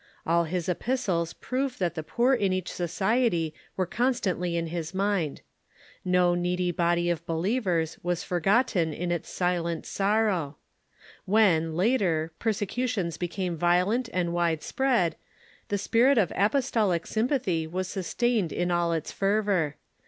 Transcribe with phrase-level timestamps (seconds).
[0.25, 4.95] All his ^^Need'^ epistles prove that the poor in each society Avere constantl}^ in his
[4.95, 5.41] mind.
[6.03, 10.57] No needy body of believ ers was forgotten in its silent sorrow.
[11.25, 15.17] When, later, persecu tions became violent and wide spread,
[15.67, 19.75] the spirit of apostolic sympathy was sustained in all its fervor.